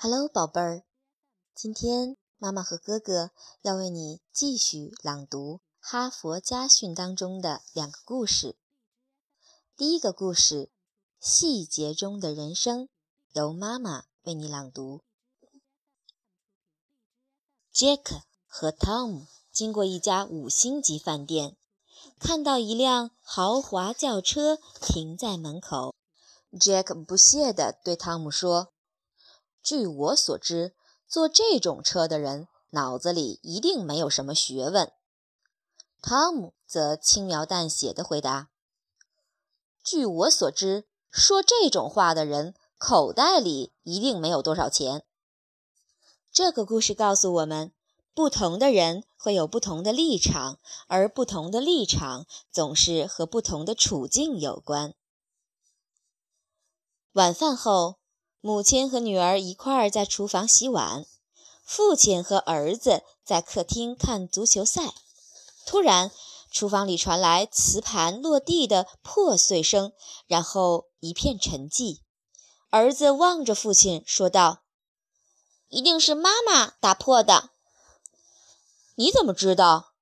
[0.00, 0.84] Hello，宝贝儿，
[1.56, 8.54] 今天妈妈和哥哥要为你继续朗读《哈佛家训》当中的两个故事。
[9.76, 10.66] 第一个故事
[11.18, 12.84] 《细节中的人生》，
[13.32, 15.02] 由妈妈为你朗读。
[17.72, 21.56] 杰克和汤姆经过一家五星级饭店，
[22.20, 25.96] 看到一辆豪华轿车停在门口。
[26.60, 28.72] 杰克不屑地对汤姆说。
[29.62, 30.74] 据我所知，
[31.06, 34.92] 坐这种车的人脑子里一定没有什么学问。
[36.00, 38.48] 汤姆则轻描淡写的回答
[39.84, 45.04] ：“据我所知，说这种话的人口袋里一定没有多少钱。”
[46.32, 47.72] 这个故事告诉我们，
[48.14, 54.94] 不同的人会有不同的立场，而不同的立场总是和不同的处境有关。
[57.12, 57.96] 晚饭后。
[58.40, 61.04] 母亲和女儿一块儿在厨房洗碗，
[61.64, 64.94] 父亲和儿子在客厅看足球赛。
[65.66, 66.12] 突然，
[66.50, 69.92] 厨房里传来瓷盘落地的破碎声，
[70.26, 72.00] 然后一片沉寂。
[72.70, 74.62] 儿子望着父亲说道
[75.68, 77.50] ：“一定是妈妈打破的。”
[78.94, 79.94] 你怎么知道？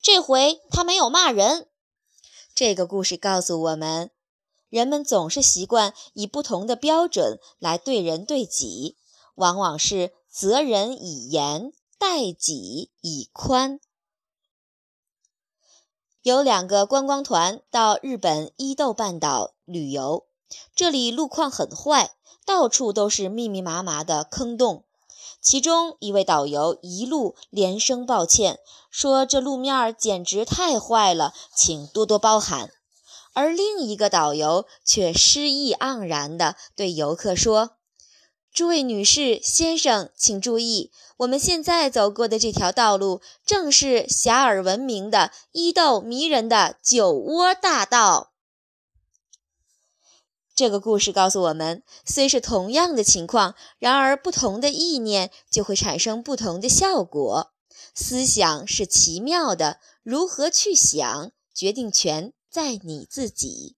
[0.00, 1.68] 这回他没有骂人。
[2.54, 4.10] 这个故事告诉我们。
[4.70, 8.96] 人们总是习惯以不同的标准来对人对己，
[9.34, 13.80] 往往是责人以严，待己以宽。
[16.22, 20.26] 有两个观光团到日本伊豆半岛旅游，
[20.74, 24.84] 这里路况很坏，到处都是密密麻麻的坑洞。
[25.40, 32.70] 其中一位导游一路连声抱歉，说这路面简直太坏了，请多多包涵。
[33.40, 37.78] 而另一个导游却诗意盎然地对游客说
[38.52, 48.32] ：“诸位女士、先生，请注意，我们现在走过的这条道路正是遐迩闻名的伊豆迷人的酒窝大道。”
[50.54, 57.52] 这个故事告诉我们，虽是同样的情况，然而不同的意念就会产生不同的效果。
[57.94, 62.34] 思想是奇妙的，如何去想，决定权。
[62.50, 63.76] 在你自己。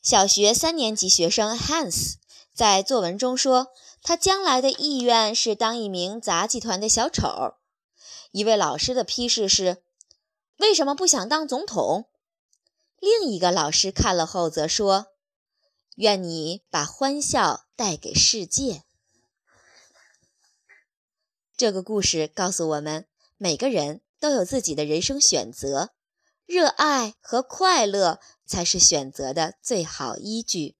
[0.00, 2.14] 小学三年级学生 Hans
[2.54, 3.68] 在作文中说，
[4.02, 7.56] 他将来的意愿是当一名杂技团的小丑。
[8.30, 9.82] 一位老师的批示是：
[10.56, 12.08] 为什么不想当总统？
[12.98, 15.08] 另一个老师看了后则说：
[15.96, 18.84] 愿你把欢笑带给世界。
[21.56, 24.00] 这个故事告诉我们，每个人。
[24.22, 25.90] 都有自己的人生选择，
[26.46, 30.76] 热爱和快乐才是选择的最好依据。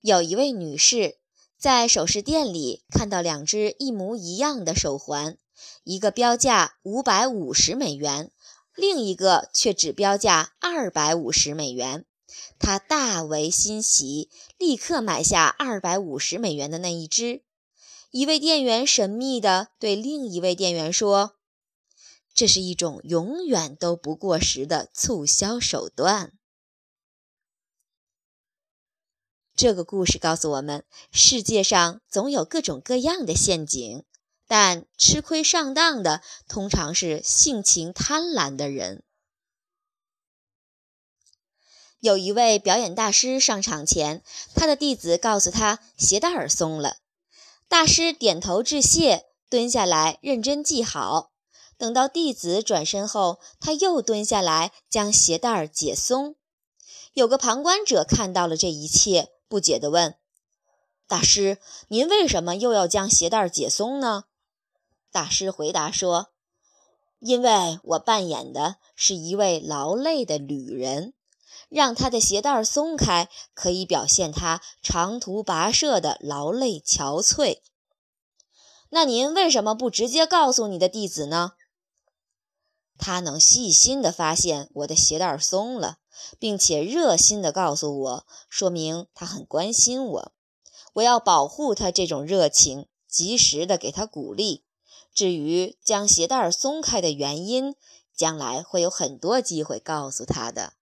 [0.00, 1.18] 有一位女士
[1.58, 5.36] 在首饰店里看到两只一模一样的手环，
[5.82, 8.30] 一个标价五百五十美元，
[8.76, 12.06] 另一个却只标价二百五十美元。
[12.60, 17.42] 她大为欣喜，立刻买下二百五十美元的那一只。
[18.12, 21.38] 一位店员神秘地对另一位店员说
[22.34, 26.34] ：“这是一种永远都不过时的促销手段。”
[29.56, 34.04] 这个故事告诉我们，世界上总有各种各样的陷阱，
[34.46, 39.02] 但吃亏上当的通常是性情贪婪的人。
[41.98, 44.22] 有一位表演大师上场前，
[44.54, 46.98] 他的弟子告诉他鞋带儿松了。
[47.72, 51.30] 大师点头致谢，蹲下来认真系好。
[51.78, 56.36] 等到弟子转身后，他又蹲下来将鞋带儿解松。
[57.14, 60.16] 有个旁观者看到了这一切，不解地问
[61.08, 61.56] ：“大师，
[61.88, 64.24] 您为什么又要将鞋带儿解松呢？”
[65.10, 66.28] 大师回答说
[67.20, 71.14] ：“因为我扮演的是一位劳累的旅人。”
[71.68, 77.60] 让他的鞋带松开，可以表现他长途跋涉的劳累憔悴。
[78.94, 81.52] 那您为什么不直接告诉你的弟子呢？
[82.98, 85.96] 他能细心地发现我的鞋带松了，
[86.38, 90.32] 并且热心地告诉我，说明他很关心我。
[90.92, 94.62] 我要保护他这种热情，及时地给他鼓励。
[95.14, 97.74] 至于将鞋带松开的原因，
[98.14, 100.74] 将来会有很多机会告诉他的。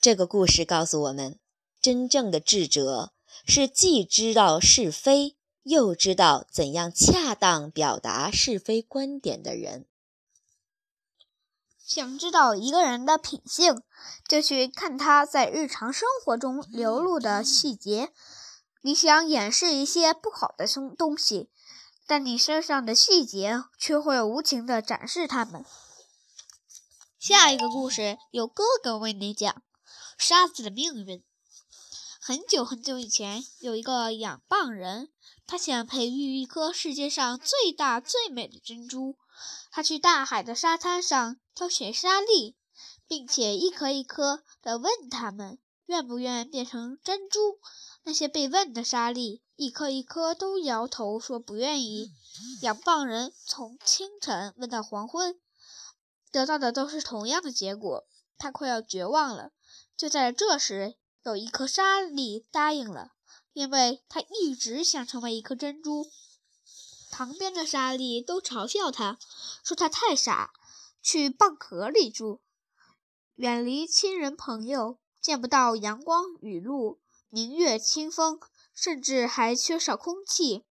[0.00, 1.38] 这个故事告诉我们，
[1.80, 3.12] 真正的智者
[3.46, 9.86] 是既知道是非，又知道怎样恰当表达是非观点的人。
[11.78, 13.82] 想知道一个人的品性，
[14.28, 18.12] 就去看他在日常生活中流露的细节。
[18.82, 21.50] 你想掩饰一些不好的东东西，
[22.06, 25.64] 但你身上的细节却会无情地展示它们。
[27.18, 29.62] 下一个故事由哥哥为你讲：
[30.16, 31.22] 沙子的命运。
[32.22, 35.10] 很久很久以前，有一个养蚌人，
[35.46, 39.16] 他想培育一颗世界上最大最美的珍珠。
[39.70, 42.56] 他去大海的沙滩上挑选沙粒，
[43.08, 47.58] 并且一颗一颗地问他们愿不愿变成珍珠。
[48.02, 52.12] 那些被问的沙粒，一颗一颗都摇头说不愿意。
[52.60, 55.40] 养蚌人从清晨问到黄昏。
[56.30, 58.06] 得到的都是同样的结果，
[58.36, 59.52] 他快要绝望了。
[59.96, 63.12] 就在这时，有一颗沙粒答应了，
[63.52, 66.10] 因为他一直想成为一颗珍珠。
[67.10, 69.18] 旁边的沙粒都嘲笑他，
[69.62, 70.52] 说他太傻，
[71.02, 72.40] 去蚌壳里住，
[73.34, 78.40] 远离亲人朋友，见不到阳光雨露、明月清风，
[78.72, 80.64] 甚至还缺少空气，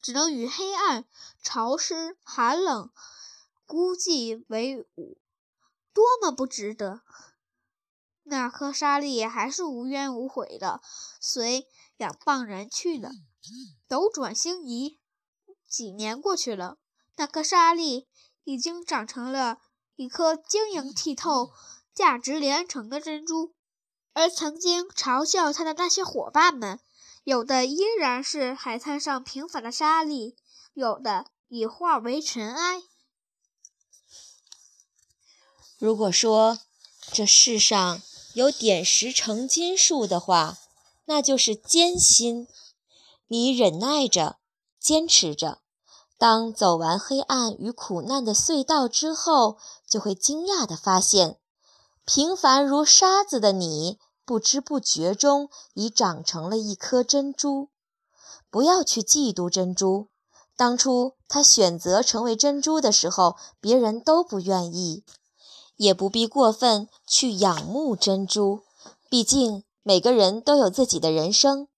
[0.00, 1.04] 只能与黑暗、
[1.42, 2.90] 潮湿、寒冷。
[3.66, 5.18] 孤寂为伍，
[5.92, 7.02] 多么不值得！
[8.30, 10.80] 那颗沙粒还是无怨无悔的
[11.20, 11.66] 随
[11.96, 13.10] 两棒人去了。
[13.88, 15.00] 斗转星移，
[15.68, 16.78] 几年过去了，
[17.16, 18.06] 那颗沙粒
[18.44, 19.58] 已经长成了
[19.96, 21.50] 一颗晶莹剔透、
[21.92, 23.52] 价值连城的珍珠。
[24.12, 26.78] 而曾经嘲笑他的那些伙伴们，
[27.24, 30.36] 有的依然是海滩上平凡的沙粒，
[30.74, 32.82] 有的已化为尘埃。
[35.78, 36.60] 如果说
[37.12, 38.00] 这世上
[38.34, 40.58] 有点石成金术的话，
[41.06, 42.46] 那就是艰辛。
[43.26, 44.38] 你忍耐着，
[44.78, 45.58] 坚持着，
[46.18, 49.56] 当走完黑暗与苦难的隧道之后，
[49.88, 51.38] 就会惊讶地发现，
[52.04, 57.70] 平凡如沙子的你，不知不觉中已长成了一颗珍珠。
[58.50, 60.08] 不要去嫉妒珍珠，
[60.56, 65.04] 当初它选择成为珍珠的时候，别人都不愿意。
[65.80, 68.64] 也不必过分去仰慕珍珠，
[69.08, 71.68] 毕竟每个人都有自己的人生，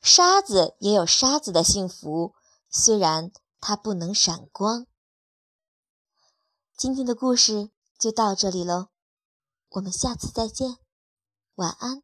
[0.00, 2.34] 沙子也有沙子的幸福，
[2.68, 3.30] 虽然
[3.60, 4.88] 它不能闪光。
[6.76, 8.88] 今天的故事就到这里喽，
[9.68, 10.78] 我们下次再见，
[11.54, 12.02] 晚安。